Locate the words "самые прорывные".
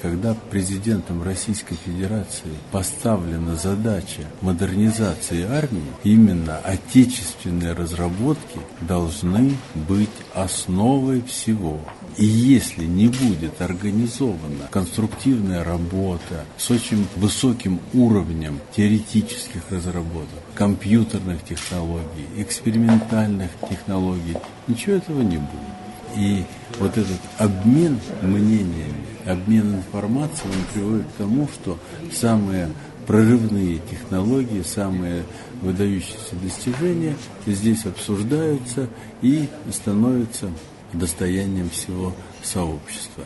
32.12-33.80